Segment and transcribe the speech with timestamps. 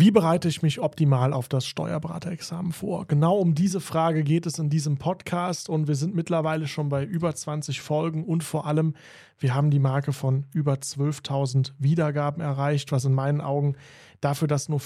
[0.00, 3.08] Wie bereite ich mich optimal auf das Steuerberaterexamen vor?
[3.08, 7.02] Genau um diese Frage geht es in diesem Podcast und wir sind mittlerweile schon bei
[7.04, 8.94] über 20 Folgen und vor allem,
[9.40, 13.74] wir haben die Marke von über 12.000 Wiedergaben erreicht, was in meinen Augen
[14.20, 14.78] dafür, dass nur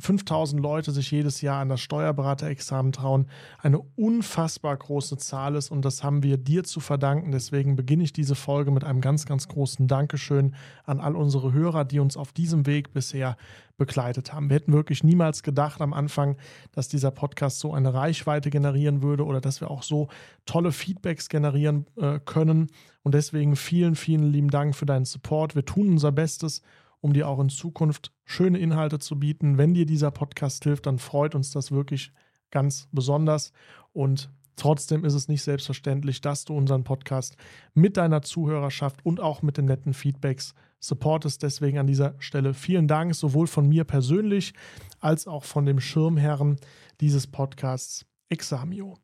[0.00, 3.26] 5000 Leute sich jedes Jahr an das Steuerberaterexamen trauen,
[3.58, 7.32] eine unfassbar große Zahl ist und das haben wir dir zu verdanken.
[7.32, 10.54] Deswegen beginne ich diese Folge mit einem ganz, ganz großen Dankeschön
[10.84, 13.36] an all unsere Hörer, die uns auf diesem Weg bisher
[13.80, 14.50] begleitet haben.
[14.50, 16.36] Wir hätten wirklich niemals gedacht am Anfang,
[16.72, 20.08] dass dieser Podcast so eine Reichweite generieren würde oder dass wir auch so
[20.44, 22.68] tolle Feedbacks generieren äh, können.
[23.02, 25.54] Und deswegen vielen, vielen lieben Dank für deinen Support.
[25.54, 26.60] Wir tun unser Bestes,
[27.00, 29.58] um dir auch in Zukunft schöne Inhalte zu bieten.
[29.58, 32.12] Wenn dir dieser Podcast hilft, dann freut uns das wirklich
[32.50, 33.52] ganz besonders.
[33.92, 37.36] Und trotzdem ist es nicht selbstverständlich, dass du unseren Podcast
[37.74, 41.42] mit deiner Zuhörerschaft und auch mit den netten Feedbacks supportest.
[41.42, 44.54] Deswegen an dieser Stelle vielen Dank, sowohl von mir persönlich
[45.00, 46.56] als auch von dem Schirmherren
[47.00, 48.96] dieses Podcasts Examio.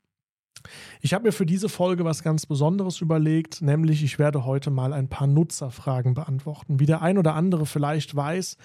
[1.00, 4.92] Ich habe mir für diese Folge was ganz Besonderes überlegt, nämlich ich werde heute mal
[4.92, 6.80] ein paar Nutzerfragen beantworten.
[6.80, 8.56] Wie der ein oder andere vielleicht weiß,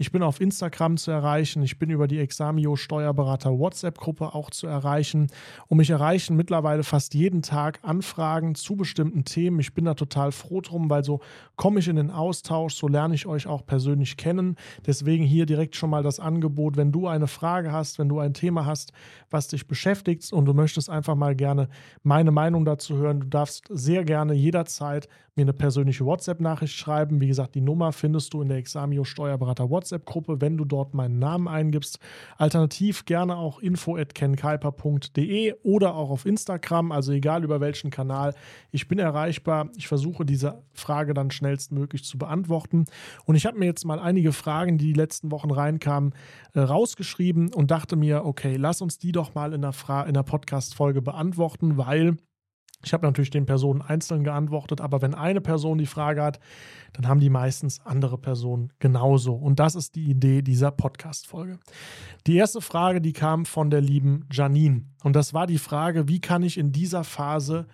[0.00, 4.68] ich bin auf Instagram zu erreichen, ich bin über die Examio Steuerberater WhatsApp-Gruppe auch zu
[4.68, 5.26] erreichen
[5.66, 9.58] und mich erreichen mittlerweile fast jeden Tag Anfragen zu bestimmten Themen.
[9.58, 11.20] Ich bin da total froh drum, weil so
[11.56, 14.54] komme ich in den Austausch, so lerne ich euch auch persönlich kennen.
[14.86, 18.34] Deswegen hier direkt schon mal das Angebot, wenn du eine Frage hast, wenn du ein
[18.34, 18.92] Thema hast,
[19.30, 21.68] was dich beschäftigt und du möchtest einfach mal gerne
[22.04, 25.08] meine Meinung dazu hören, du darfst sehr gerne jederzeit
[25.38, 27.20] mir eine persönliche WhatsApp-Nachricht schreiben.
[27.20, 31.18] Wie gesagt, die Nummer findest du in der Examio Steuerberater WhatsApp-Gruppe, wenn du dort meinen
[31.18, 31.98] Namen eingibst.
[32.36, 38.34] Alternativ gerne auch info.kenkuiper.de oder auch auf Instagram, also egal über welchen Kanal.
[38.70, 39.70] Ich bin erreichbar.
[39.76, 42.84] Ich versuche diese Frage dann schnellstmöglich zu beantworten.
[43.24, 46.14] Und ich habe mir jetzt mal einige Fragen, die die letzten Wochen reinkamen,
[46.54, 49.72] äh, rausgeschrieben und dachte mir, okay, lass uns die doch mal in der,
[50.10, 52.16] der Podcast-Folge beantworten, weil
[52.84, 56.38] ich habe natürlich den Personen einzeln geantwortet, aber wenn eine Person die Frage hat,
[56.92, 59.34] dann haben die meistens andere Personen genauso.
[59.34, 61.58] Und das ist die Idee dieser Podcast-Folge.
[62.26, 64.84] Die erste Frage, die kam von der lieben Janine.
[65.02, 67.66] Und das war die Frage, wie kann ich in dieser Phase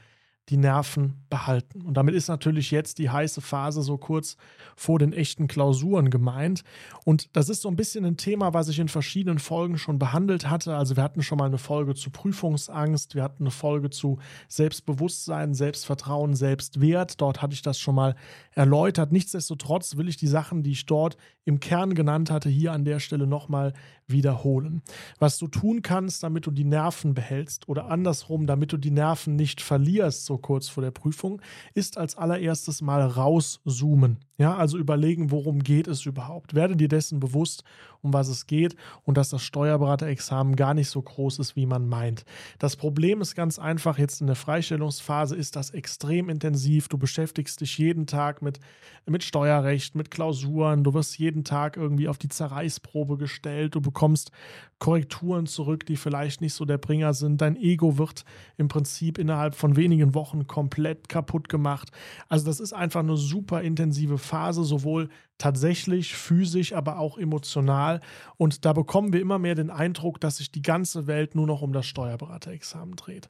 [0.50, 1.82] die Nerven behalten.
[1.82, 4.36] Und damit ist natürlich jetzt die heiße Phase so kurz
[4.76, 6.64] vor den echten Klausuren gemeint.
[7.04, 10.50] Und das ist so ein bisschen ein Thema, was ich in verschiedenen Folgen schon behandelt
[10.50, 10.76] hatte.
[10.76, 14.18] Also wir hatten schon mal eine Folge zu Prüfungsangst, wir hatten eine Folge zu
[14.48, 17.20] Selbstbewusstsein, Selbstvertrauen, Selbstwert.
[17.20, 18.14] Dort hatte ich das schon mal
[18.52, 19.12] erläutert.
[19.12, 21.16] Nichtsdestotrotz will ich die Sachen, die ich dort
[21.46, 23.72] im Kern genannt hatte, hier an der Stelle nochmal
[24.06, 24.82] wiederholen.
[25.18, 29.36] Was du tun kannst, damit du die Nerven behältst oder andersrum, damit du die Nerven
[29.36, 31.40] nicht verlierst, so kurz vor der Prüfung,
[31.74, 34.18] ist als allererstes mal rauszoomen.
[34.36, 36.54] Ja, also überlegen, worum geht es überhaupt.
[36.54, 37.62] Werde dir dessen bewusst,
[38.02, 41.88] um was es geht und dass das Steuerberaterexamen gar nicht so groß ist, wie man
[41.88, 42.24] meint.
[42.58, 46.88] Das Problem ist ganz einfach, jetzt in der Freistellungsphase ist das extrem intensiv.
[46.88, 48.58] Du beschäftigst dich jeden Tag mit,
[49.06, 50.82] mit Steuerrecht, mit Klausuren.
[50.82, 53.76] Du wirst jeden Tag irgendwie auf die Zerreißprobe gestellt.
[53.76, 54.32] Du bekommst
[54.80, 57.40] Korrekturen zurück, die vielleicht nicht so der Bringer sind.
[57.40, 58.24] Dein Ego wird
[58.58, 61.90] im Prinzip innerhalb von wenigen Wochen komplett kaputt gemacht.
[62.28, 68.00] Also das ist einfach eine super intensive Phase, sowohl tatsächlich, physisch, aber auch emotional.
[68.36, 71.62] Und da bekommen wir immer mehr den Eindruck, dass sich die ganze Welt nur noch
[71.62, 73.28] um das Steuerberaterexamen dreht.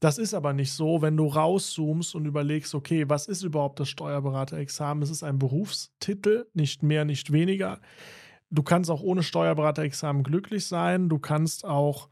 [0.00, 3.90] Das ist aber nicht so, wenn du rauszoomst und überlegst, okay, was ist überhaupt das
[3.90, 5.02] Steuerberaterexamen?
[5.02, 7.80] Es ist ein Berufstitel, nicht mehr, nicht weniger.
[8.56, 11.08] Du kannst auch ohne Steuerberaterexamen glücklich sein.
[11.08, 12.08] Du kannst auch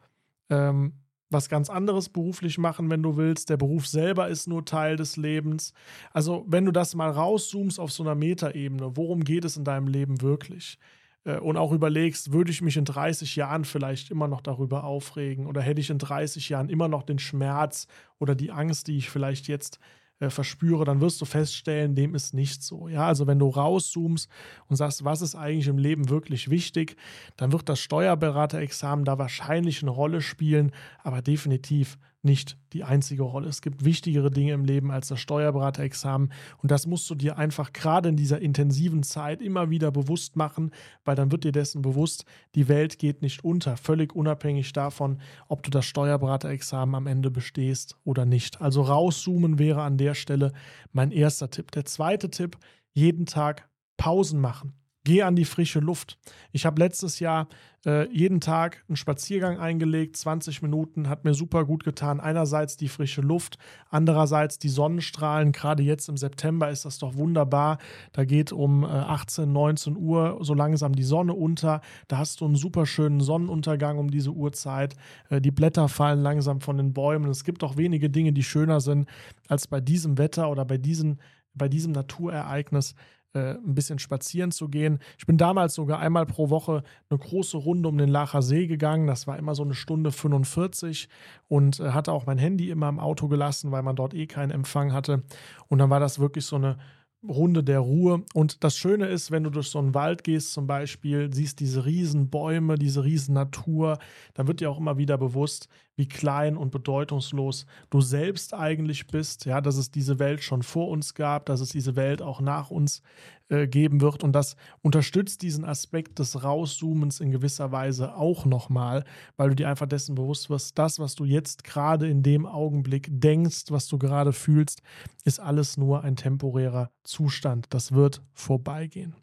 [0.50, 0.93] ähm,
[1.31, 3.49] was ganz anderes beruflich machen, wenn du willst.
[3.49, 5.72] Der Beruf selber ist nur Teil des Lebens.
[6.12, 9.88] Also, wenn du das mal rauszoomst auf so einer Metaebene, worum geht es in deinem
[9.88, 10.78] Leben wirklich?
[11.25, 15.47] Äh, und auch überlegst, würde ich mich in 30 Jahren vielleicht immer noch darüber aufregen
[15.47, 17.87] oder hätte ich in 30 Jahren immer noch den Schmerz
[18.19, 22.35] oder die Angst, die ich vielleicht jetzt äh, verspüre, dann wirst du feststellen, dem ist
[22.35, 22.89] nicht so.
[22.89, 24.29] Ja, also wenn du rauszoomst
[24.69, 26.97] und sagst, was ist eigentlich im Leben wirklich wichtig,
[27.37, 30.73] dann wird das Steuerberaterexamen da wahrscheinlich eine Rolle spielen,
[31.03, 33.49] aber definitiv nicht die einzige Rolle.
[33.49, 37.73] Es gibt wichtigere Dinge im Leben als das Steuerberaterexamen und das musst du dir einfach
[37.73, 40.71] gerade in dieser intensiven Zeit immer wieder bewusst machen,
[41.05, 42.25] weil dann wird dir dessen bewusst,
[42.55, 47.97] die Welt geht nicht unter, völlig unabhängig davon, ob du das Steuerberaterexamen am Ende bestehst
[48.05, 48.61] oder nicht.
[48.61, 50.53] Also rauszoomen wäre an der Stelle
[50.93, 51.71] mein erster Tipp.
[51.73, 52.59] Der zweite Tipp,
[52.93, 54.75] jeden Tag Pausen machen.
[55.05, 56.19] Geh an die frische Luft.
[56.51, 57.49] Ich habe letztes Jahr
[57.85, 62.21] äh, jeden Tag einen Spaziergang eingelegt, 20 Minuten, hat mir super gut getan.
[62.21, 63.59] Einerseits die frische Luft,
[63.91, 65.53] andererseits die Sonnenstrahlen.
[65.53, 67.77] Gerade jetzt im September ist das doch wunderbar.
[68.12, 71.83] Da geht um äh, 18, 19 Uhr so langsam die Sonne unter.
[72.09, 74.95] Da hast du einen super schönen Sonnenuntergang um diese Uhrzeit.
[75.29, 77.31] Äh, die Blätter fallen langsam von den Bäumen.
[77.31, 79.07] Es gibt auch wenige Dinge, die schöner sind,
[79.49, 81.21] als bei diesem Wetter oder bei, diesen,
[81.53, 82.95] bei diesem Naturereignis
[83.35, 84.99] äh, ein bisschen spazieren zu gehen.
[85.19, 89.07] Ich bin damals sogar einmal pro Woche eine große Runde um den Lacher See gegangen.
[89.07, 91.09] Das war immer so eine Stunde 45
[91.49, 94.51] und äh, hatte auch mein Handy immer im Auto gelassen, weil man dort eh keinen
[94.51, 95.23] Empfang hatte.
[95.69, 96.79] Und dann war das wirklich so eine
[97.27, 98.23] Runde der Ruhe.
[98.35, 101.85] Und das Schöne ist, wenn du durch so einen Wald gehst zum Beispiel, siehst diese
[101.85, 103.99] riesen Bäume, diese riesen Natur,
[104.35, 109.44] dann wird dir auch immer wieder bewusst, wie klein und bedeutungslos du selbst eigentlich bist,
[109.44, 112.70] ja, dass es diese Welt schon vor uns gab, dass es diese Welt auch nach
[112.70, 113.02] uns
[113.50, 119.05] äh, geben wird und das unterstützt diesen Aspekt des Rauszoomens in gewisser Weise auch nochmal,
[119.37, 123.08] weil du dir einfach dessen bewusst wirst, das, was du jetzt gerade in dem Augenblick
[123.11, 124.82] denkst, was du gerade fühlst,
[125.25, 127.67] ist alles nur ein temporärer Zustand.
[127.70, 129.14] Das wird vorbeigehen.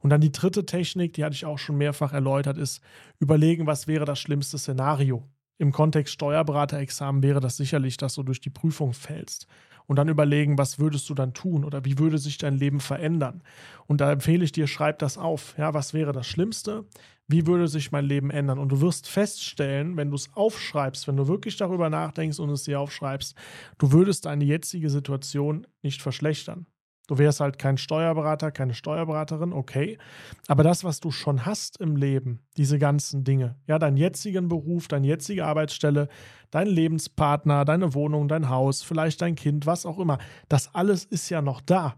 [0.00, 2.80] Und dann die dritte Technik, die hatte ich auch schon mehrfach erläutert, ist
[3.18, 5.22] überlegen, was wäre das schlimmste Szenario
[5.58, 9.46] im Kontext Steuerberaterexamen wäre das sicherlich, dass du durch die Prüfung fällst.
[9.86, 13.42] Und dann überlegen, was würdest du dann tun oder wie würde sich dein Leben verändern?
[13.86, 15.54] Und da empfehle ich dir, schreib das auf.
[15.58, 16.84] Ja, was wäre das Schlimmste?
[17.28, 18.58] Wie würde sich mein Leben ändern?
[18.58, 22.64] Und du wirst feststellen, wenn du es aufschreibst, wenn du wirklich darüber nachdenkst und es
[22.64, 23.36] dir aufschreibst,
[23.78, 26.66] du würdest deine jetzige Situation nicht verschlechtern.
[27.06, 29.98] Du wärst halt kein Steuerberater, keine Steuerberaterin, okay.
[30.48, 34.88] Aber das, was du schon hast im Leben, diese ganzen Dinge, ja, deinen jetzigen Beruf,
[34.88, 36.08] deine jetzige Arbeitsstelle,
[36.50, 40.18] dein Lebenspartner, deine Wohnung, dein Haus, vielleicht dein Kind, was auch immer,
[40.48, 41.94] das alles ist ja noch da.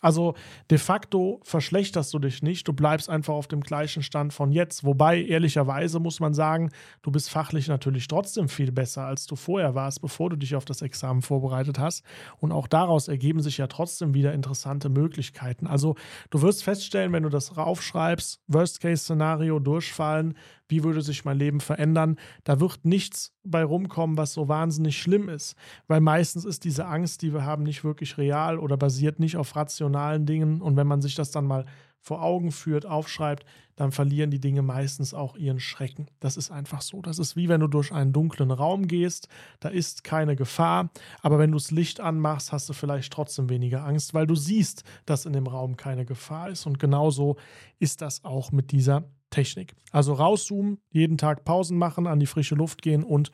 [0.00, 0.34] Also
[0.70, 4.84] de facto verschlechterst du dich nicht, du bleibst einfach auf dem gleichen Stand von jetzt.
[4.84, 6.70] Wobei, ehrlicherweise muss man sagen,
[7.02, 10.64] du bist fachlich natürlich trotzdem viel besser, als du vorher warst, bevor du dich auf
[10.64, 12.04] das Examen vorbereitet hast.
[12.38, 15.66] Und auch daraus ergeben sich ja trotzdem wieder interessante Möglichkeiten.
[15.66, 15.96] Also
[16.30, 20.34] du wirst feststellen, wenn du das raufschreibst, Worst-Case-Szenario durchfallen,
[20.70, 25.28] wie würde sich mein Leben verändern, da wird nichts bei rumkommen, was so wahnsinnig schlimm
[25.28, 25.56] ist.
[25.86, 29.56] Weil meistens ist diese Angst, die wir haben, nicht wirklich real oder basiert nicht auf
[29.56, 30.60] rationalen Dingen.
[30.60, 31.64] Und wenn man sich das dann mal
[32.00, 33.44] vor Augen führt, aufschreibt,
[33.76, 36.06] dann verlieren die Dinge meistens auch ihren Schrecken.
[36.18, 37.02] Das ist einfach so.
[37.02, 39.28] Das ist wie wenn du durch einen dunklen Raum gehst,
[39.60, 40.90] da ist keine Gefahr,
[41.22, 44.84] aber wenn du das Licht anmachst, hast du vielleicht trotzdem weniger Angst, weil du siehst,
[45.06, 46.66] dass in dem Raum keine Gefahr ist.
[46.66, 47.36] Und genauso
[47.78, 49.74] ist das auch mit dieser Technik.
[49.92, 53.30] Also rauszoomen, jeden Tag Pausen machen, an die frische Luft gehen und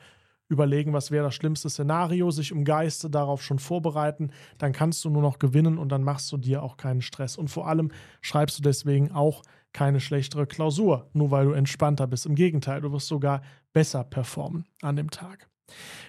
[0.49, 5.09] überlegen, was wäre das schlimmste Szenario, sich im Geiste darauf schon vorbereiten, dann kannst du
[5.09, 7.37] nur noch gewinnen und dann machst du dir auch keinen Stress.
[7.37, 7.91] Und vor allem
[8.21, 9.41] schreibst du deswegen auch
[9.73, 12.25] keine schlechtere Klausur, nur weil du entspannter bist.
[12.25, 13.41] Im Gegenteil, du wirst sogar
[13.73, 15.49] besser performen an dem Tag.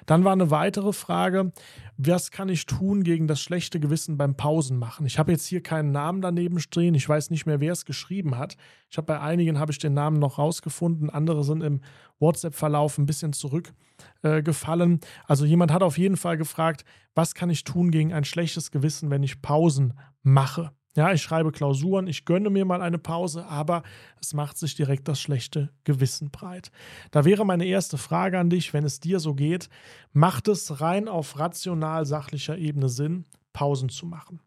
[0.07, 1.53] Dann war eine weitere Frage,
[1.97, 5.07] was kann ich tun gegen das schlechte Gewissen beim Pausen machen?
[5.07, 8.39] Ich habe jetzt hier keinen Namen daneben stehen, ich weiß nicht mehr, wer es geschrieben
[8.39, 8.57] hat.
[8.91, 11.81] Ich habe bei einigen habe ich den Namen noch rausgefunden, andere sind im
[12.21, 14.95] WhatsApp-Verlauf ein bisschen zurückgefallen.
[14.95, 16.85] Äh, also jemand hat auf jeden Fall gefragt,
[17.15, 20.73] was kann ich tun gegen ein schlechtes Gewissen, wenn ich Pausen mache?
[20.99, 23.85] Ja, ich schreibe Klausuren, ich gönne mir mal eine Pause, aber
[24.21, 26.73] es macht sich direkt das schlechte Gewissen breit.
[27.13, 29.69] Da wäre meine erste Frage an dich, wenn es dir so geht,
[30.13, 34.41] macht es rein auf rational sachlicher Ebene Sinn, Pausen zu machen?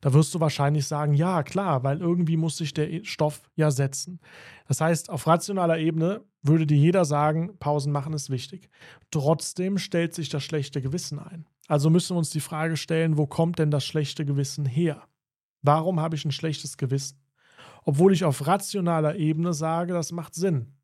[0.00, 4.18] Da wirst du wahrscheinlich sagen, ja, klar, weil irgendwie muss sich der Stoff ja setzen.
[4.66, 8.68] Das heißt, auf rationaler Ebene würde dir jeder sagen, Pausen machen ist wichtig.
[9.12, 11.46] Trotzdem stellt sich das schlechte Gewissen ein.
[11.68, 15.06] Also müssen wir uns die Frage stellen, wo kommt denn das schlechte Gewissen her?
[15.64, 17.18] Warum habe ich ein schlechtes Gewissen?
[17.84, 20.74] Obwohl ich auf rationaler Ebene sage, das macht Sinn.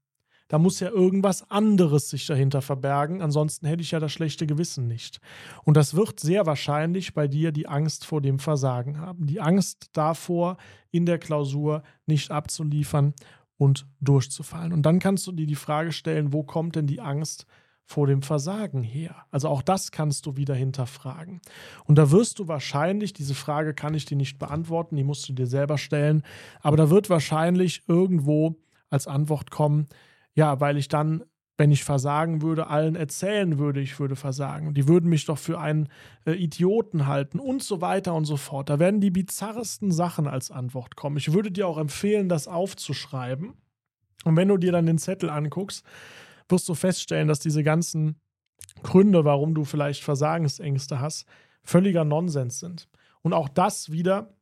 [0.48, 4.88] Da muss ja irgendwas anderes sich dahinter verbergen, ansonsten hätte ich ja das schlechte Gewissen
[4.88, 5.20] nicht.
[5.62, 9.26] Und das wird sehr wahrscheinlich bei dir die Angst vor dem Versagen haben.
[9.26, 10.56] Die Angst davor,
[10.90, 13.14] in der Klausur nicht abzuliefern
[13.58, 14.72] und durchzufallen.
[14.72, 17.46] Und dann kannst du dir die Frage stellen, wo kommt denn die Angst
[17.90, 19.16] vor dem Versagen her?
[19.32, 21.40] Also auch das kannst du wieder hinterfragen.
[21.86, 25.32] Und da wirst du wahrscheinlich, diese Frage kann ich dir nicht beantworten, die musst du
[25.32, 26.22] dir selber stellen,
[26.60, 28.54] aber da wird wahrscheinlich irgendwo
[28.90, 29.88] als Antwort kommen,
[30.34, 31.24] ja, weil ich dann,
[31.58, 34.72] wenn ich versagen würde, allen erzählen würde, ich würde versagen.
[34.72, 35.88] Die würden mich doch für einen
[36.26, 38.70] äh, Idioten halten und so weiter und so fort.
[38.70, 41.16] Da werden die bizarresten Sachen als Antwort kommen.
[41.16, 43.54] Ich würde dir auch empfehlen, das aufzuschreiben.
[44.24, 45.84] Und wenn du dir dann den Zettel anguckst,
[46.50, 48.20] wirst du feststellen, dass diese ganzen
[48.82, 51.26] Gründe, warum du vielleicht Versagensängste hast,
[51.62, 52.88] völliger Nonsens sind.
[53.22, 54.34] Und auch das wieder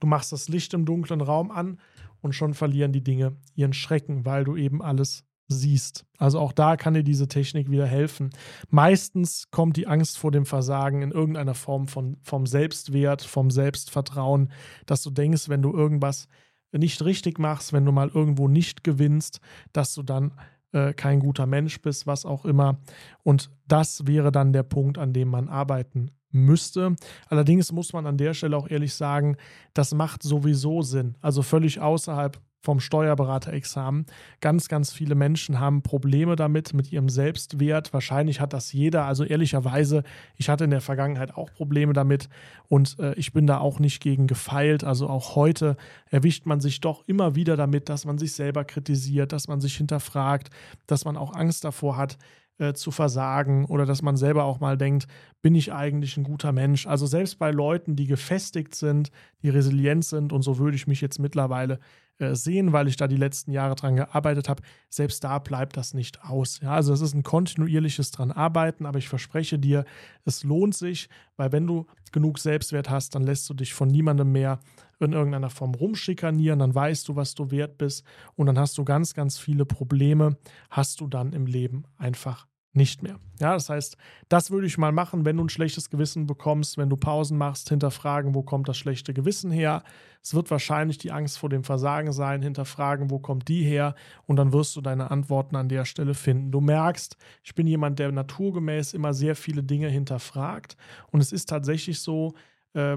[0.00, 1.78] Du machst das Licht im dunklen Raum an
[2.20, 6.04] und schon verlieren die Dinge ihren Schrecken, weil du eben alles siehst.
[6.18, 8.30] Also auch da kann dir diese Technik wieder helfen.
[8.68, 14.52] Meistens kommt die Angst vor dem Versagen in irgendeiner Form von, vom Selbstwert, vom Selbstvertrauen,
[14.84, 16.28] dass du denkst, wenn du irgendwas
[16.70, 19.40] nicht richtig machst, wenn du mal irgendwo nicht gewinnst,
[19.72, 20.32] dass du dann
[20.72, 22.78] äh, kein guter Mensch bist, was auch immer.
[23.22, 26.94] Und das wäre dann der Punkt, an dem man arbeiten müsste.
[27.28, 29.36] Allerdings muss man an der Stelle auch ehrlich sagen,
[29.74, 31.16] das macht sowieso Sinn.
[31.20, 34.06] Also völlig außerhalb vom Steuerberaterexamen.
[34.40, 37.92] Ganz, ganz viele Menschen haben Probleme damit, mit ihrem Selbstwert.
[37.92, 39.04] Wahrscheinlich hat das jeder.
[39.04, 40.02] Also ehrlicherweise,
[40.36, 42.28] ich hatte in der Vergangenheit auch Probleme damit
[42.68, 44.84] und äh, ich bin da auch nicht gegen gefeilt.
[44.84, 45.76] Also auch heute
[46.10, 49.76] erwischt man sich doch immer wieder damit, dass man sich selber kritisiert, dass man sich
[49.76, 50.50] hinterfragt,
[50.86, 52.18] dass man auch Angst davor hat,
[52.58, 55.06] äh, zu versagen oder dass man selber auch mal denkt,
[55.42, 56.88] bin ich eigentlich ein guter Mensch?
[56.88, 59.12] Also selbst bei Leuten, die gefestigt sind,
[59.42, 61.78] die resilient sind und so würde ich mich jetzt mittlerweile
[62.18, 65.94] äh, sehen, weil ich da die letzten Jahre dran gearbeitet habe, selbst da bleibt das
[65.94, 66.60] nicht aus.
[66.60, 69.84] Ja, also es ist ein kontinuierliches dran arbeiten, aber ich verspreche dir,
[70.24, 74.32] es lohnt sich, weil wenn du genug Selbstwert hast, dann lässt du dich von niemandem
[74.32, 74.58] mehr
[74.98, 78.84] in irgendeiner Form rumschikanieren, dann weißt du, was du wert bist und dann hast du
[78.84, 80.36] ganz, ganz viele Probleme,
[80.70, 82.46] hast du dann im Leben einfach
[82.78, 83.18] nicht mehr.
[83.40, 83.98] Ja, das heißt,
[84.30, 87.68] das würde ich mal machen, wenn du ein schlechtes Gewissen bekommst, wenn du Pausen machst,
[87.68, 89.82] hinterfragen, wo kommt das schlechte Gewissen her.
[90.22, 93.94] Es wird wahrscheinlich die Angst vor dem Versagen sein, hinterfragen, wo kommt die her
[94.26, 96.50] und dann wirst du deine Antworten an der Stelle finden.
[96.50, 100.76] Du merkst, ich bin jemand, der naturgemäß immer sehr viele Dinge hinterfragt
[101.10, 102.34] und es ist tatsächlich so,
[102.72, 102.96] äh,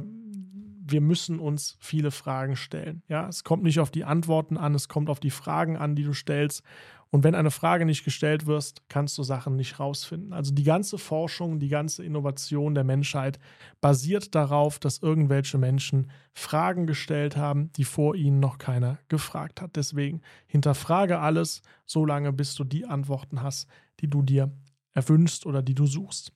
[0.83, 3.03] wir müssen uns viele Fragen stellen.
[3.07, 6.03] Ja, es kommt nicht auf die Antworten an, es kommt auf die Fragen an, die
[6.03, 6.63] du stellst.
[7.13, 10.31] Und wenn eine Frage nicht gestellt wirst, kannst du Sachen nicht rausfinden.
[10.31, 13.37] Also die ganze Forschung, die ganze Innovation der Menschheit
[13.81, 19.75] basiert darauf, dass irgendwelche Menschen Fragen gestellt haben, die vor ihnen noch keiner gefragt hat.
[19.75, 23.67] Deswegen hinterfrage alles, solange bis du die Antworten hast,
[23.99, 24.49] die du dir
[24.93, 26.31] erwünschst oder die du suchst.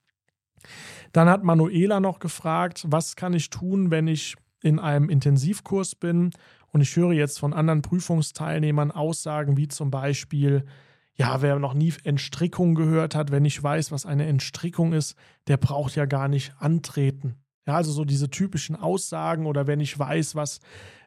[1.13, 4.35] Dann hat Manuela noch gefragt, was kann ich tun, wenn ich
[4.65, 6.31] in einem Intensivkurs bin
[6.69, 10.65] und ich höre jetzt von anderen Prüfungsteilnehmern Aussagen wie zum Beispiel,
[11.13, 15.15] ja, wer noch nie Entstrickung gehört hat, wenn ich weiß, was eine Entstrickung ist,
[15.47, 17.35] der braucht ja gar nicht antreten.
[17.67, 20.61] Ja, also so diese typischen Aussagen oder wenn ich weiß, was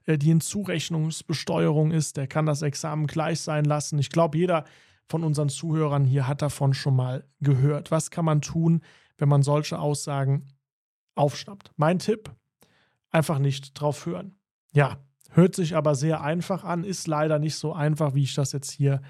[0.07, 3.99] äh, die Hinzurechnungsbesteuerung ist, der kann das Examen gleich sein lassen.
[3.99, 4.65] Ich glaube, jeder
[5.09, 7.91] von unseren Zuhörern hier hat davon schon mal gehört.
[7.91, 8.83] Was kann man tun,
[9.17, 10.47] wenn man solche Aussagen
[11.17, 11.73] aufschnappt?
[11.77, 12.31] Mein Tipp,
[13.11, 14.39] einfach nicht drauf hören.
[14.73, 14.99] Ja,
[15.31, 18.71] Hört sich aber sehr einfach an, ist leider nicht so einfach, wie ich das jetzt
[18.71, 19.03] hier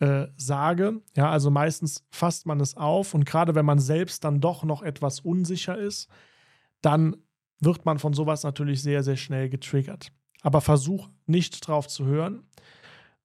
[0.00, 1.00] äh, sage.
[1.16, 4.82] Ja, also meistens fasst man es auf und gerade wenn man selbst dann doch noch
[4.82, 6.08] etwas unsicher ist,
[6.82, 7.16] dann
[7.60, 10.12] wird man von sowas natürlich sehr, sehr schnell getriggert.
[10.42, 12.42] Aber versuch nicht drauf zu hören.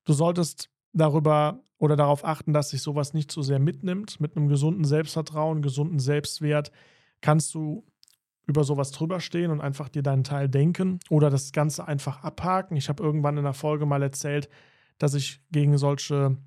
[0.03, 4.19] Du solltest darüber oder darauf achten, dass sich sowas nicht zu so sehr mitnimmt.
[4.19, 6.71] Mit einem gesunden Selbstvertrauen, gesunden Selbstwert
[7.21, 7.85] kannst du
[8.45, 12.77] über sowas drüber stehen und einfach dir deinen Teil denken oder das Ganze einfach abhaken.
[12.77, 14.49] Ich habe irgendwann in der Folge mal erzählt,
[14.97, 16.37] dass ich gegen solche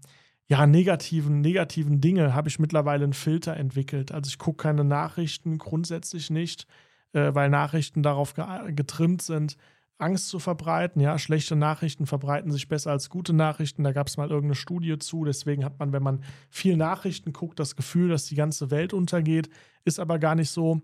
[0.48, 4.12] ja, negativen, negativen Dinge habe ich mittlerweile einen Filter entwickelt.
[4.12, 6.66] Also ich gucke keine Nachrichten, grundsätzlich nicht,
[7.12, 9.56] äh, weil Nachrichten darauf ge getrimmt sind,
[9.98, 11.02] Angst zu verbreiten.
[11.02, 13.84] Ja, schlechte Nachrichten verbreiten sich besser als gute Nachrichten.
[13.84, 15.24] Da gab es mal irgendeine Studie zu.
[15.24, 19.50] Deswegen hat man, wenn man viel Nachrichten guckt, das Gefühl, dass die ganze Welt untergeht.
[19.84, 20.80] Ist aber gar nicht so.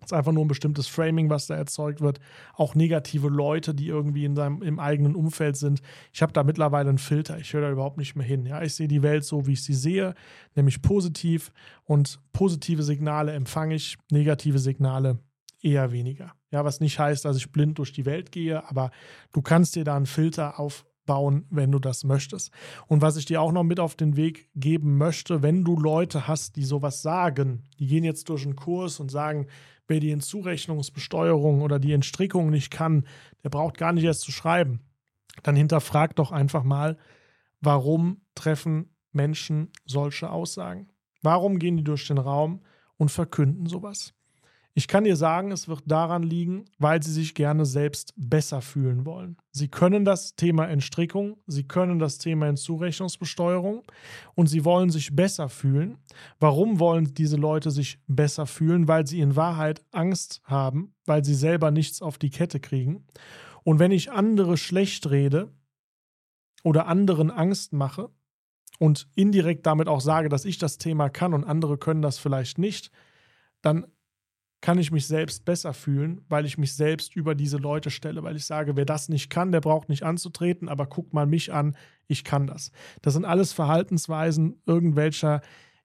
[0.00, 2.20] Es ist einfach nur ein bestimmtes Framing, was da erzeugt wird.
[2.54, 5.82] Auch negative Leute, die irgendwie in seinem, im eigenen Umfeld sind.
[6.12, 7.38] Ich habe da mittlerweile einen Filter.
[7.38, 8.46] Ich höre da überhaupt nicht mehr hin.
[8.46, 10.14] Ja, ich sehe die Welt so, wie ich sie sehe,
[10.54, 11.52] nämlich positiv.
[11.84, 15.18] Und positive Signale empfange ich, negative Signale
[15.62, 16.32] eher weniger.
[16.50, 18.90] Ja, was nicht heißt, dass ich blind durch die Welt gehe, aber
[19.32, 20.58] du kannst dir da einen Filter
[21.10, 22.50] aufbauen, wenn du das möchtest.
[22.86, 26.28] Und was ich dir auch noch mit auf den Weg geben möchte, wenn du Leute
[26.28, 29.46] hast, die sowas sagen, die gehen jetzt durch einen Kurs und sagen,
[29.88, 33.06] wer die Hinzurechnungsbesteuerung oder die Entstrickung nicht kann,
[33.42, 34.80] der braucht gar nicht erst zu schreiben.
[35.42, 36.96] Dann hinterfragt doch einfach mal,
[37.60, 40.90] warum treffen Menschen solche Aussagen?
[41.22, 42.62] Warum gehen die durch den Raum
[42.96, 44.14] und verkünden sowas?
[44.74, 49.04] Ich kann dir sagen, es wird daran liegen, weil sie sich gerne selbst besser fühlen
[49.04, 49.36] wollen.
[49.50, 53.82] Sie können das Thema Entstrickung, sie können das Thema Hinzurechnungsbesteuerung
[54.36, 55.98] und sie wollen sich besser fühlen.
[56.38, 58.86] Warum wollen diese Leute sich besser fühlen?
[58.86, 63.06] Weil sie in Wahrheit Angst haben, weil sie selber nichts auf die Kette kriegen.
[63.64, 65.52] Und wenn ich andere schlecht rede
[66.62, 68.10] oder anderen Angst mache
[68.78, 72.58] und indirekt damit auch sage, dass ich das Thema kann und andere können das vielleicht
[72.58, 72.92] nicht,
[73.62, 73.86] dann
[74.60, 78.36] kann ich mich selbst besser fühlen, weil ich mich selbst über diese Leute stelle, weil
[78.36, 81.76] ich sage, wer das nicht kann, der braucht nicht anzutreten, aber guck mal mich an,
[82.08, 82.70] ich kann das.
[83.02, 85.40] Das sind alles Verhaltensweisen irgendwelcher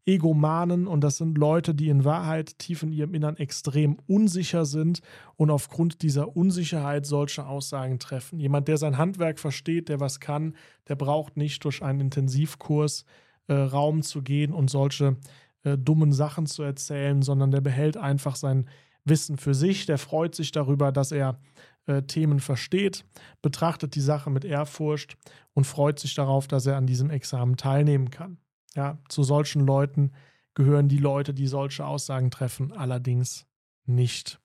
[0.08, 5.02] Egomanen und das sind Leute, die in Wahrheit tief in ihrem Innern extrem unsicher sind
[5.36, 8.40] und aufgrund dieser Unsicherheit solche Aussagen treffen.
[8.40, 10.56] Jemand, der sein Handwerk versteht, der was kann,
[10.88, 13.06] der braucht nicht durch einen Intensivkurs
[13.48, 15.18] äh, Raum zu gehen und solche
[15.66, 18.70] äh, dummen Sachen zu erzählen, sondern der behält einfach sein
[19.04, 21.40] Wissen für sich, der freut sich darüber, dass er
[21.88, 23.04] äh, Themen versteht,
[23.42, 25.18] betrachtet die Sache mit Ehrfurcht
[25.54, 28.38] und freut sich darauf, dass er an diesem Examen teilnehmen kann.
[28.76, 30.12] Ja, zu solchen Leuten
[30.54, 33.48] gehören die Leute, die solche Aussagen treffen, allerdings
[33.86, 34.40] nicht.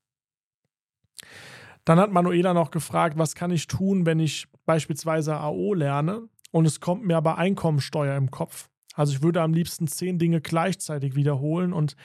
[1.85, 6.65] Dann hat Manuela noch gefragt, was kann ich tun, wenn ich beispielsweise AO lerne und
[6.65, 8.70] es kommt mir aber Einkommensteuer im Kopf.
[8.95, 11.97] Also ich würde am liebsten zehn Dinge gleichzeitig wiederholen und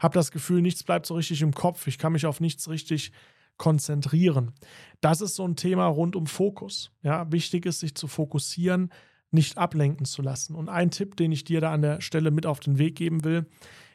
[0.00, 1.86] habe das Gefühl, nichts bleibt so richtig im Kopf.
[1.86, 3.12] Ich kann mich auf nichts richtig
[3.56, 4.52] konzentrieren.
[5.00, 6.90] Das ist so ein Thema rund um Fokus.
[7.02, 8.90] Ja, wichtig ist, sich zu fokussieren,
[9.30, 10.54] nicht ablenken zu lassen.
[10.54, 13.24] Und ein Tipp, den ich dir da an der Stelle mit auf den Weg geben
[13.24, 13.46] will,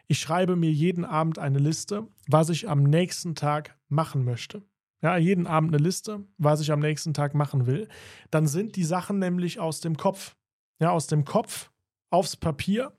[0.08, 4.64] ich schreibe mir jeden Abend eine Liste, was ich am nächsten Tag machen möchte.
[5.02, 7.88] Ja, jeden Abend eine Liste, was ich am nächsten Tag machen will.
[8.32, 10.36] Dann sind die Sachen nämlich aus dem Kopf.
[10.80, 11.70] Ja, aus dem Kopf
[12.10, 12.92] aufs Papier.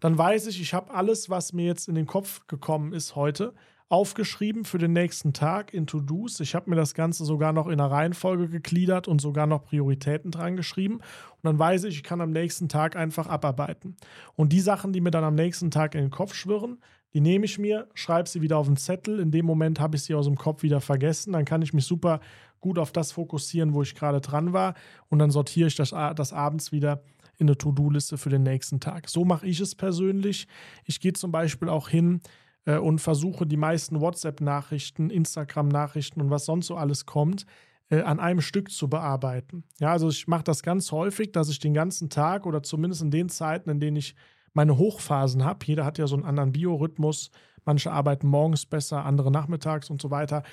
[0.00, 3.54] Dann weiß ich, ich habe alles, was mir jetzt in den Kopf gekommen ist heute,
[3.88, 6.40] aufgeschrieben für den nächsten Tag in To-Dos.
[6.40, 10.30] Ich habe mir das Ganze sogar noch in einer Reihenfolge gegliedert und sogar noch Prioritäten
[10.30, 10.96] dran geschrieben.
[10.96, 13.96] Und dann weiß ich, ich kann am nächsten Tag einfach abarbeiten.
[14.34, 16.78] Und die Sachen, die mir dann am nächsten Tag in den Kopf schwirren,
[17.12, 19.20] die nehme ich mir, schreibe sie wieder auf den Zettel.
[19.20, 21.32] In dem Moment habe ich sie aus dem Kopf wieder vergessen.
[21.32, 22.20] Dann kann ich mich super
[22.60, 24.74] gut auf das fokussieren, wo ich gerade dran war.
[25.08, 27.04] Und dann sortiere ich das, das abends wieder
[27.38, 29.08] in eine To-Do-Liste für den nächsten Tag.
[29.08, 30.46] So mache ich es persönlich.
[30.84, 32.20] Ich gehe zum Beispiel auch hin
[32.64, 37.46] äh, und versuche die meisten WhatsApp-Nachrichten, Instagram-Nachrichten und was sonst so alles kommt,
[37.90, 39.64] äh, an einem Stück zu bearbeiten.
[39.78, 43.10] Ja, also ich mache das ganz häufig, dass ich den ganzen Tag oder zumindest in
[43.10, 44.14] den Zeiten, in denen ich
[44.54, 47.30] meine Hochphasen habe, jeder hat ja so einen anderen Biorhythmus,
[47.64, 50.44] manche arbeiten morgens besser, andere nachmittags und so weiter,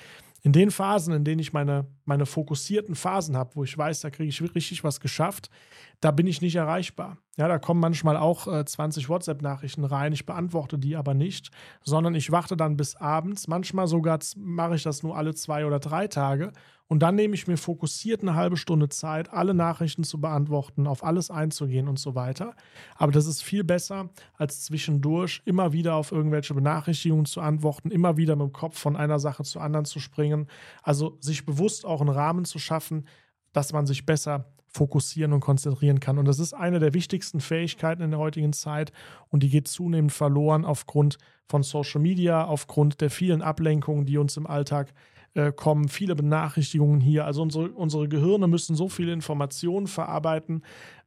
[0.42, 4.10] in den Phasen, in denen ich meine, meine fokussierten Phasen habe, wo ich weiß, da
[4.10, 5.50] kriege ich richtig was geschafft,
[6.00, 7.18] da bin ich nicht erreichbar.
[7.38, 10.12] Ja, da kommen manchmal auch äh, 20 WhatsApp-Nachrichten rein.
[10.12, 11.50] Ich beantworte die aber nicht,
[11.82, 13.48] sondern ich warte dann bis abends.
[13.48, 16.52] Manchmal sogar mache ich das nur alle zwei oder drei Tage.
[16.88, 21.02] Und dann nehme ich mir fokussiert eine halbe Stunde Zeit, alle Nachrichten zu beantworten, auf
[21.02, 22.54] alles einzugehen und so weiter.
[22.96, 28.18] Aber das ist viel besser, als zwischendurch immer wieder auf irgendwelche Benachrichtigungen zu antworten, immer
[28.18, 30.48] wieder mit dem Kopf von einer Sache zur anderen zu springen.
[30.82, 33.06] Also sich bewusst auch einen Rahmen zu schaffen,
[33.54, 36.18] dass man sich besser fokussieren und konzentrieren kann.
[36.18, 38.92] Und das ist eine der wichtigsten Fähigkeiten in der heutigen Zeit
[39.28, 44.36] und die geht zunehmend verloren aufgrund von Social Media, aufgrund der vielen Ablenkungen, die uns
[44.36, 44.92] im Alltag
[45.34, 47.26] äh, kommen, viele Benachrichtigungen hier.
[47.26, 50.62] Also unsere, unsere Gehirne müssen so viele Informationen verarbeiten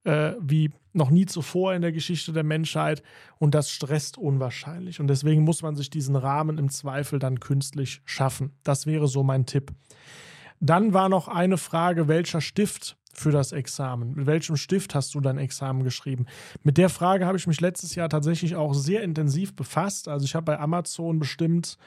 [0.05, 3.03] äh, wie noch nie zuvor in der Geschichte der Menschheit
[3.37, 4.99] und das stresst unwahrscheinlich.
[4.99, 8.53] Und deswegen muss man sich diesen Rahmen im Zweifel dann künstlich schaffen.
[8.63, 9.73] Das wäre so mein Tipp.
[10.61, 14.13] Dann war noch eine Frage, welcher Stift für das Examen?
[14.15, 16.25] Mit welchem Stift hast du dein Examen geschrieben?
[16.63, 20.07] Mit der Frage habe ich mich letztes Jahr tatsächlich auch sehr intensiv befasst.
[20.07, 21.77] Also ich habe bei Amazon bestimmt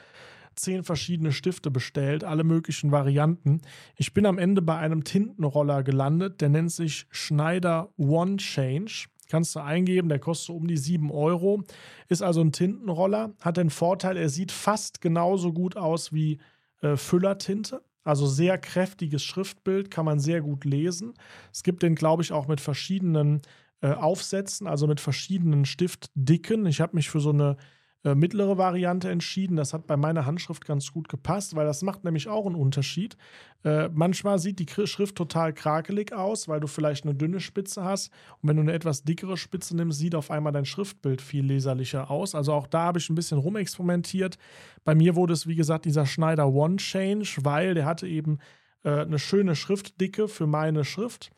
[0.55, 3.61] zehn verschiedene Stifte bestellt, alle möglichen Varianten.
[3.95, 9.07] Ich bin am Ende bei einem Tintenroller gelandet, der nennt sich Schneider One Change.
[9.29, 11.63] Kannst du eingeben, der kostet um die 7 Euro.
[12.07, 16.39] Ist also ein Tintenroller, hat den Vorteil, er sieht fast genauso gut aus wie
[16.81, 17.81] äh, Füllertinte.
[18.09, 21.13] Also sehr kräftiges Schriftbild, kann man sehr gut lesen.
[21.53, 23.43] Es gibt den, glaube ich, auch mit verschiedenen
[23.81, 26.65] äh, Aufsätzen, also mit verschiedenen Stiftdicken.
[26.65, 27.57] Ich habe mich für so eine
[28.05, 29.57] äh, mittlere Variante entschieden.
[29.57, 33.17] Das hat bei meiner Handschrift ganz gut gepasst, weil das macht nämlich auch einen Unterschied.
[33.65, 38.11] Äh, manchmal sieht die Schrift total krakelig aus, weil du vielleicht eine dünne Spitze hast.
[38.41, 42.09] Und wenn du eine etwas dickere Spitze nimmst, sieht auf einmal dein Schriftbild viel leserlicher
[42.09, 42.35] aus.
[42.35, 44.37] Also auch da habe ich ein bisschen rumexperimentiert.
[44.85, 48.39] Bei mir wurde es, wie gesagt, dieser Schneider One Change, weil der hatte eben
[48.83, 51.31] äh, eine schöne Schriftdicke für meine Schrift.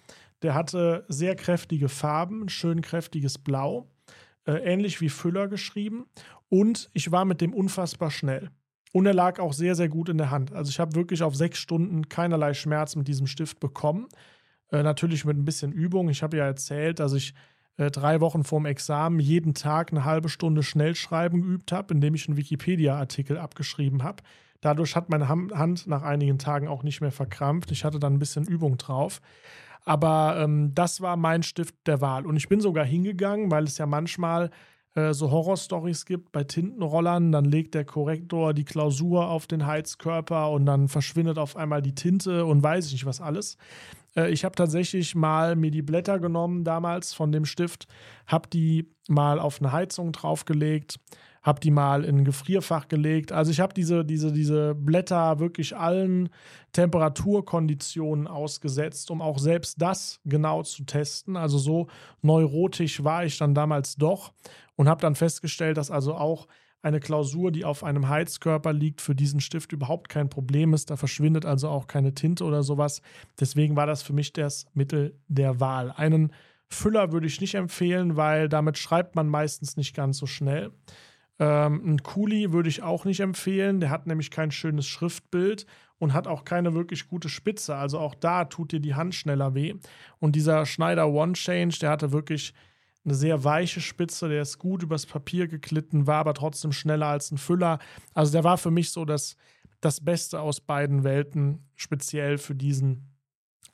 [0.43, 3.88] Der hatte sehr kräftige Farben, ein schön kräftiges Blau.
[4.45, 6.06] Äh, ähnlich wie Füller geschrieben.
[6.49, 8.49] Und ich war mit dem unfassbar schnell.
[8.93, 10.51] Und er lag auch sehr, sehr gut in der Hand.
[10.51, 14.08] Also ich habe wirklich auf sechs Stunden keinerlei Schmerz mit diesem Stift bekommen.
[14.71, 16.10] Äh, natürlich mit ein bisschen Übung.
[16.10, 17.34] Ich habe ja erzählt, dass ich
[17.77, 22.27] äh, drei Wochen vorm Examen jeden Tag eine halbe Stunde Schnellschreiben geübt habe, indem ich
[22.27, 24.23] einen Wikipedia-Artikel abgeschrieben habe.
[24.60, 27.71] Dadurch hat meine Hand nach einigen Tagen auch nicht mehr verkrampft.
[27.71, 29.19] Ich hatte dann ein bisschen Übung drauf.
[29.83, 32.25] Aber ähm, das war mein Stift der Wahl.
[32.25, 34.51] Und ich bin sogar hingegangen, weil es ja manchmal
[34.93, 40.51] äh, so Horrorstories gibt bei Tintenrollern, dann legt der Korrektor die Klausur auf den Heizkörper
[40.51, 43.57] und dann verschwindet auf einmal die Tinte und weiß ich nicht was alles.
[44.15, 47.87] Äh, ich habe tatsächlich mal mir die Blätter genommen damals von dem Stift,
[48.27, 50.99] habe die mal auf eine Heizung draufgelegt,
[51.41, 53.32] habe die mal in ein Gefrierfach gelegt.
[53.32, 56.30] Also ich habe diese, diese, diese Blätter wirklich allen
[56.71, 61.36] Temperaturkonditionen ausgesetzt, um auch selbst das genau zu testen.
[61.36, 61.88] Also so
[62.21, 64.34] neurotisch war ich dann damals doch
[64.75, 66.47] und habe dann festgestellt, dass also auch
[66.84, 70.89] eine Klausur, die auf einem Heizkörper liegt, für diesen Stift überhaupt kein Problem ist.
[70.89, 73.01] Da verschwindet also auch keine Tinte oder sowas.
[73.39, 75.91] Deswegen war das für mich das Mittel der Wahl.
[75.91, 76.34] Einen
[76.69, 80.71] Füller würde ich nicht empfehlen, weil damit schreibt man meistens nicht ganz so schnell.
[81.41, 83.80] Ähm, ein Kuli würde ich auch nicht empfehlen.
[83.80, 85.65] Der hat nämlich kein schönes Schriftbild
[85.97, 87.75] und hat auch keine wirklich gute Spitze.
[87.75, 89.73] Also auch da tut dir die Hand schneller weh.
[90.19, 92.54] Und dieser Schneider One Change, der hatte wirklich
[93.04, 97.32] eine sehr weiche Spitze, der ist gut übers Papier geklitten, war aber trotzdem schneller als
[97.32, 97.80] ein Füller.
[98.13, 99.36] Also der war für mich so das,
[99.80, 103.17] das Beste aus beiden Welten, speziell für diesen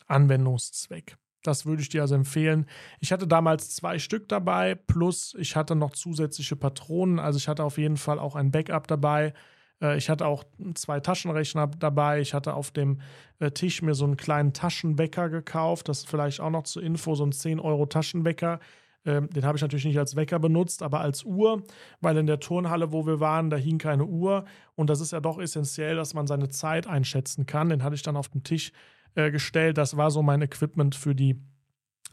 [0.06, 1.18] Anwendungszweck.
[1.48, 2.66] Das würde ich dir also empfehlen.
[3.00, 7.20] Ich hatte damals zwei Stück dabei, plus ich hatte noch zusätzliche Patronen.
[7.20, 9.34] Also ich hatte auf jeden Fall auch ein Backup dabei.
[9.82, 10.44] Äh, ich hatte auch
[10.76, 12.20] zwei Taschenrechner dabei.
[12.20, 13.02] Ich hatte auf dem
[13.40, 15.90] äh, Tisch mir so einen kleinen Taschenwecker gekauft.
[15.90, 18.60] Das ist vielleicht auch noch zur Info, so ein 10 Euro Taschenwecker.
[19.06, 21.64] Ähm, den habe ich natürlich nicht als Wecker benutzt, aber als Uhr,
[22.02, 24.46] weil in der Turnhalle, wo wir waren, da hing keine Uhr.
[24.76, 27.70] Und das ist ja doch essentiell, dass man seine Zeit einschätzen kann.
[27.70, 28.74] Den hatte ich dann auf den Tisch
[29.18, 29.78] äh, gestellt.
[29.78, 31.42] Das war so mein Equipment für die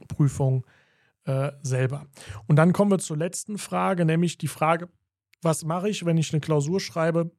[0.08, 0.64] Prüfung
[1.24, 2.06] äh, selber.
[2.46, 4.88] Und dann kommen wir zur letzten Frage, nämlich die Frage,
[5.42, 7.30] was mache ich, wenn ich eine Klausur schreibe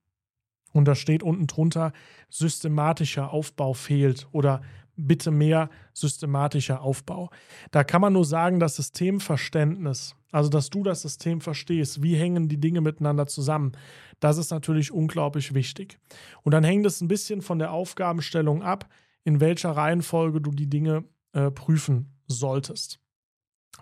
[0.72, 1.94] und da steht unten drunter,
[2.30, 4.62] systematischer Aufbau fehlt oder
[4.96, 7.30] bitte mehr systematischer Aufbau.
[7.72, 12.48] Da kann man nur sagen, das Systemverständnis, also dass du das System verstehst, wie hängen
[12.48, 13.74] die Dinge miteinander zusammen,
[14.20, 15.98] das ist natürlich unglaublich wichtig.
[16.44, 18.88] Und dann hängt es ein bisschen von der Aufgabenstellung ab,
[19.26, 23.02] in welcher Reihenfolge du die Dinge äh, prüfen solltest.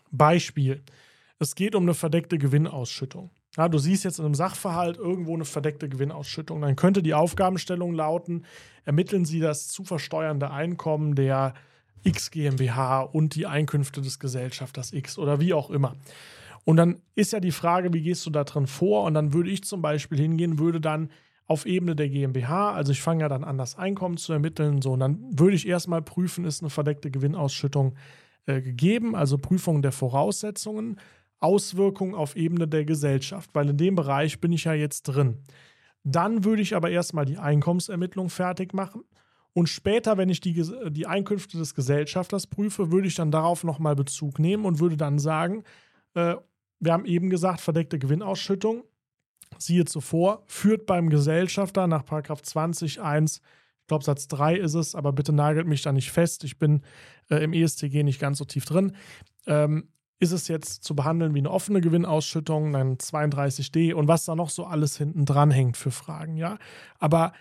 [0.09, 0.83] Beispiel:
[1.37, 3.29] Es geht um eine verdeckte Gewinnausschüttung.
[3.55, 6.61] Ja, du siehst jetzt in einem Sachverhalt irgendwo eine verdeckte Gewinnausschüttung.
[6.61, 8.45] Dann könnte die Aufgabenstellung lauten:
[8.85, 11.53] Ermitteln Sie das zu versteuernde Einkommen der
[12.03, 15.95] X GmbH und die Einkünfte des Gesellschafters X oder wie auch immer.
[16.65, 19.03] Und dann ist ja die Frage, wie gehst du da drin vor?
[19.03, 21.09] Und dann würde ich zum Beispiel hingehen, würde dann
[21.47, 22.73] auf Ebene der GmbH.
[22.73, 24.81] Also ich fange ja dann an, das Einkommen zu ermitteln.
[24.81, 27.95] So, und dann würde ich erstmal prüfen, ist eine verdeckte Gewinnausschüttung
[28.45, 30.99] äh, gegeben, also Prüfung der Voraussetzungen,
[31.39, 35.39] Auswirkungen auf Ebene der Gesellschaft, weil in dem Bereich bin ich ja jetzt drin.
[36.03, 39.03] Dann würde ich aber erstmal die Einkommensermittlung fertig machen.
[39.53, 43.95] Und später, wenn ich die, die Einkünfte des Gesellschafters prüfe, würde ich dann darauf nochmal
[43.95, 45.63] Bezug nehmen und würde dann sagen,
[46.15, 46.35] äh,
[46.79, 48.83] wir haben eben gesagt, verdeckte Gewinnausschüttung,
[49.57, 55.11] siehe zuvor, führt beim Gesellschafter nach 20 1, ich glaube Satz 3 ist es, aber
[55.11, 56.81] bitte nagelt mich da nicht fest, ich bin
[57.29, 58.95] äh, im ESTG nicht ganz so tief drin,
[59.45, 59.89] ähm,
[60.19, 64.49] ist es jetzt zu behandeln wie eine offene Gewinnausschüttung, dann 32d und was da noch
[64.49, 66.57] so alles hinten dran hängt für Fragen, ja.
[66.97, 67.33] Aber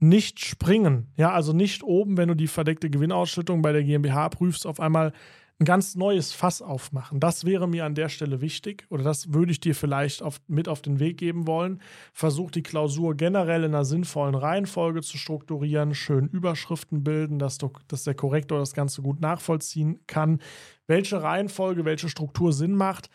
[0.00, 4.66] nicht springen, ja, also nicht oben, wenn du die verdeckte Gewinnausschüttung bei der GmbH prüfst,
[4.66, 5.12] auf einmal
[5.60, 7.20] ein ganz neues Fass aufmachen.
[7.20, 10.68] Das wäre mir an der Stelle wichtig oder das würde ich dir vielleicht auf, mit
[10.68, 11.82] auf den Weg geben wollen.
[12.14, 17.70] Versuch die Klausur generell in einer sinnvollen Reihenfolge zu strukturieren, schön Überschriften bilden, dass, du,
[17.88, 20.40] dass der Korrektor das Ganze gut nachvollziehen kann.
[20.86, 23.10] Welche Reihenfolge, welche Struktur Sinn macht,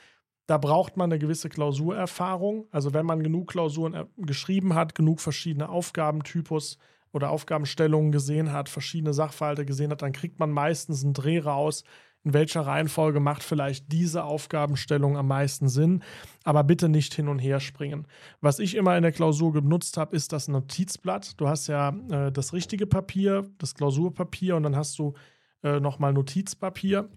[0.45, 2.67] da braucht man eine gewisse Klausurerfahrung.
[2.69, 6.77] Also wenn man genug Klausuren äh, geschrieben hat, genug verschiedene Aufgabentypus
[7.11, 11.83] oder Aufgabenstellungen gesehen hat, verschiedene Sachverhalte gesehen hat, dann kriegt man meistens einen Dreh raus,
[12.25, 16.03] in welcher Reihenfolge macht vielleicht diese Aufgabenstellung am meisten Sinn,
[16.43, 18.07] aber bitte nicht hin und her springen.
[18.41, 21.39] Was ich immer in der Klausur genutzt habe, ist das Notizblatt.
[21.39, 25.13] Du hast ja äh, das richtige Papier, das Klausurpapier und dann hast du
[25.63, 27.09] äh, nochmal Notizpapier.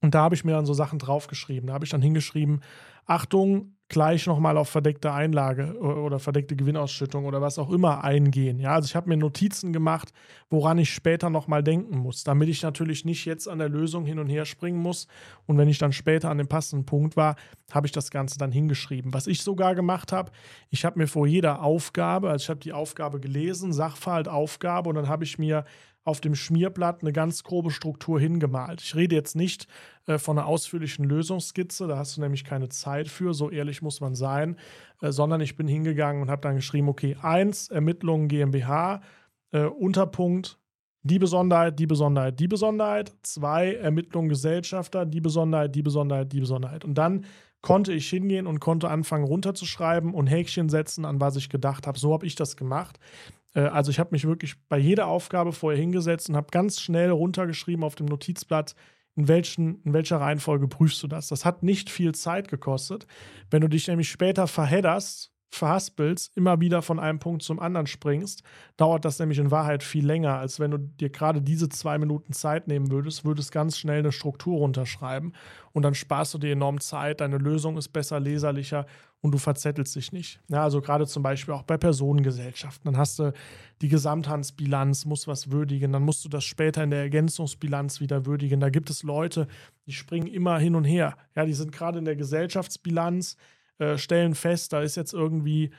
[0.00, 1.66] Und da habe ich mir dann so Sachen draufgeschrieben.
[1.66, 2.62] Da habe ich dann hingeschrieben,
[3.04, 8.58] Achtung, gleich nochmal auf verdeckte Einlage oder verdeckte Gewinnausschüttung oder was auch immer eingehen.
[8.58, 10.12] Ja, also ich habe mir Notizen gemacht,
[10.50, 14.18] woran ich später nochmal denken muss, damit ich natürlich nicht jetzt an der Lösung hin
[14.18, 15.06] und her springen muss.
[15.46, 17.36] Und wenn ich dann später an dem passenden Punkt war,
[17.70, 19.14] habe ich das Ganze dann hingeschrieben.
[19.14, 20.32] Was ich sogar gemacht habe,
[20.70, 24.96] ich habe mir vor jeder Aufgabe, also ich habe die Aufgabe gelesen, Sachverhalt, Aufgabe und
[24.96, 25.64] dann habe ich mir
[26.06, 28.80] auf dem Schmierblatt eine ganz grobe Struktur hingemalt.
[28.80, 29.66] Ich rede jetzt nicht
[30.06, 34.00] äh, von einer ausführlichen Lösungsskizze, da hast du nämlich keine Zeit für, so ehrlich muss
[34.00, 34.56] man sein,
[35.02, 39.02] äh, sondern ich bin hingegangen und habe dann geschrieben, okay, 1, Ermittlungen GmbH,
[39.50, 40.58] äh, Unterpunkt
[41.02, 43.12] die Besonderheit, die Besonderheit, die Besonderheit.
[43.22, 46.84] Zwei, Ermittlung Gesellschafter, die Besonderheit, die Besonderheit, die Besonderheit.
[46.84, 47.24] Und dann
[47.62, 51.98] konnte ich hingehen und konnte anfangen runterzuschreiben und Häkchen setzen, an was ich gedacht habe.
[51.98, 52.98] So habe ich das gemacht.
[53.56, 57.10] Äh, also ich habe mich wirklich bei jeder Aufgabe vorher hingesetzt und habe ganz schnell
[57.10, 58.76] runtergeschrieben auf dem Notizblatt,
[59.16, 61.28] in, welchen, in welcher Reihenfolge prüfst du das.
[61.28, 63.06] Das hat nicht viel Zeit gekostet.
[63.50, 68.42] Wenn du dich nämlich später verhedderst, verhaspelst, immer wieder von einem Punkt zum anderen springst,
[68.76, 72.32] dauert das nämlich in Wahrheit viel länger, als wenn du dir gerade diese zwei Minuten
[72.32, 75.32] Zeit nehmen würdest, würdest ganz schnell eine Struktur runterschreiben
[75.72, 78.86] und dann sparst du dir enorm Zeit, deine Lösung ist besser leserlicher
[79.20, 80.40] und du verzettelst dich nicht.
[80.48, 82.90] Ja, also gerade zum Beispiel auch bei Personengesellschaften.
[82.90, 83.32] Dann hast du
[83.82, 88.60] die Gesamthandsbilanz, musst was würdigen, dann musst du das später in der Ergänzungsbilanz wieder würdigen.
[88.60, 89.48] Da gibt es Leute,
[89.86, 91.16] die springen immer hin und her.
[91.34, 93.36] Ja, die sind gerade in der Gesellschaftsbilanz,
[93.78, 95.70] äh, stellen fest, da ist jetzt irgendwie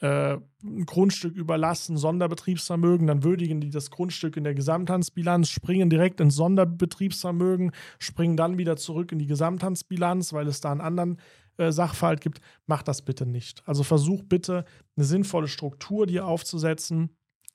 [0.00, 6.20] äh, ein Grundstück überlassen, Sonderbetriebsvermögen, dann würdigen die das Grundstück in der Gesamthandsbilanz, springen direkt
[6.20, 11.18] ins Sonderbetriebsvermögen, springen dann wieder zurück in die Gesamthandsbilanz, weil es da einen anderen
[11.58, 12.40] äh, Sachverhalt gibt.
[12.66, 13.62] Mach das bitte nicht.
[13.66, 14.64] Also versuch bitte
[14.96, 17.10] eine sinnvolle Struktur dir aufzusetzen,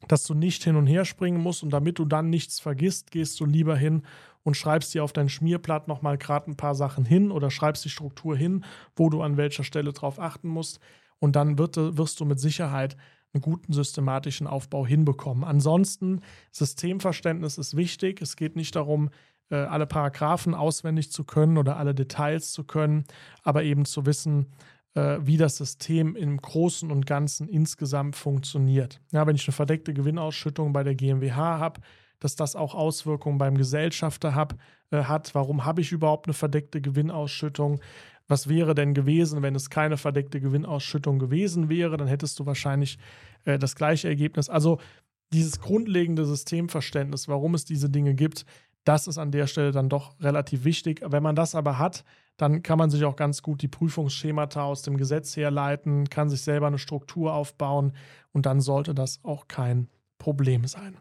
[0.07, 3.39] dass du nicht hin und her springen musst und damit du dann nichts vergisst, gehst
[3.39, 4.03] du lieber hin
[4.43, 7.89] und schreibst dir auf dein Schmierblatt nochmal gerade ein paar Sachen hin oder schreibst die
[7.89, 8.63] Struktur hin,
[8.95, 10.79] wo du an welcher Stelle drauf achten musst.
[11.19, 12.95] Und dann wird, wirst du mit Sicherheit
[13.33, 15.43] einen guten systematischen Aufbau hinbekommen.
[15.43, 18.21] Ansonsten, Systemverständnis ist wichtig.
[18.21, 19.09] Es geht nicht darum,
[19.49, 23.05] äh, alle Paragraphen auswendig zu können oder alle Details zu können,
[23.43, 24.47] aber eben zu wissen,
[24.95, 29.01] äh, wie das System im Großen und Ganzen insgesamt funktioniert.
[29.11, 31.81] Ja, wenn ich eine verdeckte Gewinnausschüttung bei der GmbH habe,
[32.19, 34.55] dass das auch Auswirkungen beim Gesellschafter hab,
[34.91, 35.35] äh, hat.
[35.35, 37.81] Warum habe ich überhaupt eine verdeckte Gewinnausschüttung?
[38.27, 41.97] Was wäre denn gewesen, wenn es keine verdeckte Gewinnausschüttung gewesen wäre?
[41.97, 42.97] Dann hättest du wahrscheinlich
[43.43, 44.49] äh, das gleiche Ergebnis.
[44.49, 44.79] Also
[45.33, 48.45] dieses grundlegende Systemverständnis, warum es diese Dinge gibt,
[48.85, 51.01] das ist an der Stelle dann doch relativ wichtig.
[51.05, 52.05] Wenn man das aber hat,
[52.37, 56.41] dann kann man sich auch ganz gut die Prüfungsschemata aus dem Gesetz herleiten, kann sich
[56.41, 57.93] selber eine Struktur aufbauen
[58.31, 59.87] und dann sollte das auch kein
[60.19, 60.97] Problem sein.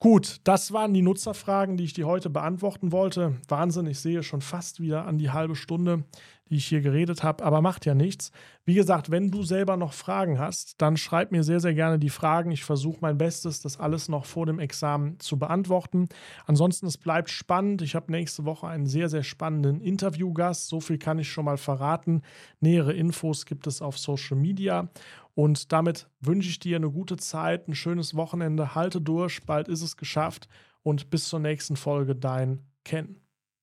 [0.00, 3.36] Gut, das waren die Nutzerfragen, die ich dir heute beantworten wollte.
[3.48, 6.04] Wahnsinn, ich sehe schon fast wieder an die halbe Stunde,
[6.50, 8.30] die ich hier geredet habe, aber macht ja nichts.
[8.64, 12.10] Wie gesagt, wenn du selber noch Fragen hast, dann schreib mir sehr, sehr gerne die
[12.10, 12.50] Fragen.
[12.50, 16.08] Ich versuche mein Bestes, das alles noch vor dem Examen zu beantworten.
[16.46, 17.82] Ansonsten, es bleibt spannend.
[17.82, 20.68] Ich habe nächste Woche einen sehr, sehr spannenden Interviewgast.
[20.68, 22.22] So viel kann ich schon mal verraten.
[22.60, 24.88] Nähere Infos gibt es auf Social Media.
[25.34, 28.74] Und damit wünsche ich dir eine gute Zeit, ein schönes Wochenende.
[28.74, 30.48] Halte durch, bald ist es geschafft.
[30.82, 33.23] Und bis zur nächsten Folge, dein Ken.